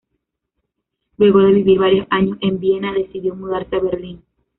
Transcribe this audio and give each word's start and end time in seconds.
Luego 1.17 1.41
de 1.41 1.51
vivir 1.51 1.77
varios 1.77 2.07
años 2.09 2.35
en 2.41 2.59
Viena 2.59 2.91
decidió 2.91 3.35
mudarse 3.35 3.75
a 3.75 3.81
Berlín. 3.81 4.23